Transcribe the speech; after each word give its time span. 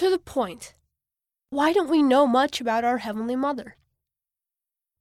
To 0.00 0.08
the 0.08 0.18
point. 0.18 0.72
Why 1.50 1.74
don't 1.74 1.90
we 1.90 2.02
know 2.02 2.26
much 2.26 2.58
about 2.58 2.84
our 2.84 2.96
Heavenly 2.96 3.36
Mother? 3.36 3.76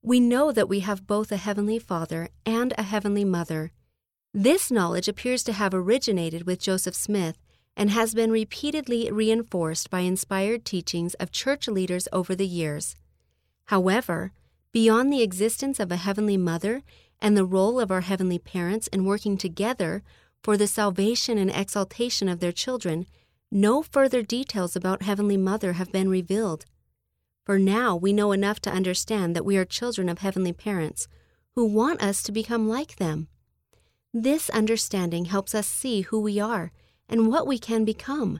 We 0.02 0.20
know 0.20 0.52
that 0.52 0.68
we 0.68 0.82
have 0.82 1.08
both 1.08 1.32
a 1.32 1.38
Heavenly 1.38 1.80
Father 1.80 2.28
and 2.46 2.74
a 2.78 2.84
Heavenly 2.84 3.24
Mother. 3.24 3.72
This 4.34 4.70
knowledge 4.70 5.08
appears 5.08 5.42
to 5.44 5.54
have 5.54 5.74
originated 5.74 6.46
with 6.46 6.60
Joseph 6.60 6.96
Smith 6.96 7.38
and 7.78 7.92
has 7.92 8.14
been 8.14 8.30
repeatedly 8.30 9.10
reinforced 9.10 9.90
by 9.90 10.02
inspired 10.02 10.66
teachings 10.66 11.14
of 11.14 11.32
church 11.32 11.70
leaders 11.70 12.10
over 12.12 12.36
the 12.36 12.46
years. 12.46 12.98
However, 13.68 14.34
beyond 14.74 15.14
the 15.14 15.24
existence 15.24 15.80
of 15.80 15.94
a 15.94 15.96
Heavenly 15.96 16.36
Mother 16.36 16.82
and 17.22 17.38
the 17.38 17.46
role 17.46 17.80
of 17.80 17.90
our 17.90 18.02
Heavenly 18.02 18.38
Parents 18.38 18.88
in 18.88 19.06
working 19.06 19.38
together 19.38 20.04
for 20.44 20.58
the 20.58 20.68
salvation 20.68 21.38
and 21.38 21.50
exaltation 21.50 22.28
of 22.28 22.42
their 22.42 22.52
children, 22.52 23.06
no 23.52 23.82
further 23.82 24.22
details 24.22 24.76
about 24.76 25.02
Heavenly 25.02 25.38
Mother 25.38 25.74
have 25.74 25.92
been 25.92 26.10
revealed. 26.10 26.66
For 27.46 27.58
now, 27.58 27.96
we 27.96 28.14
know 28.14 28.32
enough 28.32 28.60
to 28.62 28.72
understand 28.72 29.36
that 29.36 29.46
we 29.46 29.58
are 29.58 29.66
children 29.66 30.08
of 30.08 30.20
Heavenly 30.20 30.54
Parents 30.54 31.08
who 31.56 31.66
want 31.66 32.02
us 32.02 32.22
to 32.24 32.32
become 32.32 32.70
like 32.70 32.98
them. 32.98 33.28
This 34.14 34.50
understanding 34.52 35.26
helps 35.26 35.56
us 35.56 35.68
see 35.68 36.02
who 36.02 36.20
we 36.20 36.40
are 36.40 36.72
and 37.08 37.28
what 37.28 37.48
we 37.48 37.58
can 37.58 37.86
become. 37.86 38.40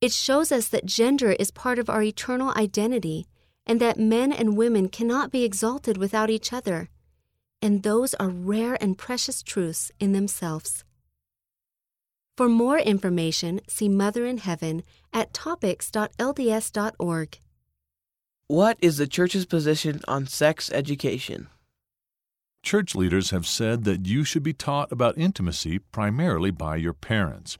It 0.00 0.12
shows 0.12 0.52
us 0.52 0.68
that 0.68 0.86
gender 0.86 1.32
is 1.32 1.50
part 1.50 1.78
of 1.78 1.90
our 1.90 2.02
eternal 2.02 2.52
identity 2.56 3.26
and 3.66 3.80
that 3.80 3.98
men 3.98 4.32
and 4.32 4.56
women 4.56 4.88
cannot 4.88 5.32
be 5.32 5.44
exalted 5.44 5.98
without 5.98 6.30
each 6.30 6.52
other. 6.52 6.88
And 7.60 7.82
those 7.82 8.14
are 8.14 8.28
rare 8.28 8.78
and 8.80 8.96
precious 8.96 9.42
truths 9.42 9.90
in 9.98 10.12
themselves. 10.12 10.84
For 12.38 12.48
more 12.48 12.78
information, 12.78 13.60
see 13.66 13.88
Mother 13.88 14.24
in 14.24 14.38
Heaven 14.38 14.84
at 15.12 15.34
topics.lds.org. 15.34 17.40
What 18.46 18.78
is 18.80 18.96
the 18.96 19.08
church's 19.08 19.44
position 19.44 20.00
on 20.06 20.28
sex 20.28 20.70
education? 20.70 21.48
Church 22.62 22.94
leaders 22.94 23.30
have 23.30 23.44
said 23.44 23.82
that 23.82 24.06
you 24.06 24.22
should 24.22 24.44
be 24.44 24.52
taught 24.52 24.92
about 24.92 25.18
intimacy 25.18 25.80
primarily 25.80 26.52
by 26.52 26.76
your 26.76 26.92
parents. 26.92 27.58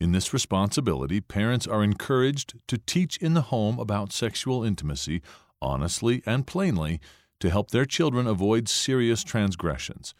In 0.00 0.10
this 0.10 0.32
responsibility, 0.32 1.20
parents 1.20 1.68
are 1.68 1.84
encouraged 1.84 2.54
to 2.66 2.76
teach 2.76 3.18
in 3.18 3.34
the 3.34 3.52
home 3.52 3.78
about 3.78 4.12
sexual 4.12 4.64
intimacy 4.64 5.22
honestly 5.62 6.24
and 6.26 6.44
plainly 6.44 7.00
to 7.38 7.50
help 7.50 7.70
their 7.70 7.86
children 7.86 8.26
avoid 8.26 8.68
serious 8.68 9.22
transgressions. 9.22 10.12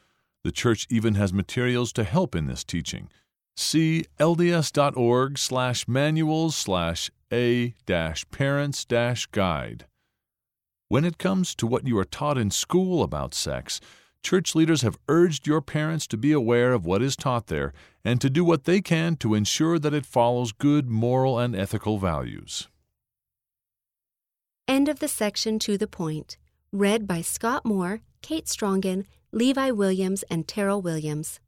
The 0.45 0.53
church 0.53 0.87
even 0.89 1.17
has 1.17 1.33
materials 1.33 1.93
to 1.95 2.05
help 2.05 2.37
in 2.37 2.47
this 2.47 2.63
teaching. 2.63 3.09
See 3.61 4.05
lds.org 4.21 5.37
slash 5.37 5.89
manuals 5.89 6.55
slash 6.55 7.11
a 7.33 7.75
parents 8.31 8.87
guide. 9.33 9.87
When 10.87 11.05
it 11.05 11.19
comes 11.19 11.57
to 11.57 11.67
what 11.67 11.85
you 11.85 11.99
are 11.99 12.05
taught 12.05 12.39
in 12.39 12.53
school 12.53 13.03
about 13.03 13.35
sex, 13.35 13.81
church 14.23 14.55
leaders 14.55 14.83
have 14.83 14.97
urged 15.09 15.49
your 15.49 15.61
parents 15.61 16.07
to 16.07 16.17
be 16.17 16.31
aware 16.31 16.73
of 16.73 16.87
what 16.87 17.03
is 17.03 17.17
taught 17.17 17.49
there 17.49 17.73
and 18.05 18.21
to 18.21 18.31
do 18.31 18.45
what 18.45 18.63
they 18.63 18.81
can 18.81 19.17
to 19.17 19.35
ensure 19.35 19.81
that 19.81 19.93
it 19.93 20.07
follows 20.07 20.53
good 20.53 20.89
moral 20.89 21.37
and 21.37 21.57
ethical 21.57 21.99
values. 21.99 22.69
End 24.69 24.89
of 24.89 25.01
the 25.01 25.09
section 25.09 25.59
to 25.59 25.77
the 25.77 25.89
point. 25.89 26.39
Read 26.71 27.09
by 27.09 27.23
Scott 27.23 27.65
Moore, 27.65 28.03
Kate 28.23 28.47
Strongen, 28.47 29.05
Levi 29.33 29.73
Williams, 29.73 30.23
and 30.31 30.47
Terrell 30.47 30.81
Williams. 30.81 31.41